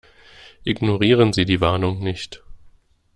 Ignorieren 0.63 1.31
Sie 1.31 1.45
die 1.45 1.61
Warnung 1.61 1.99
nicht. 1.99 2.41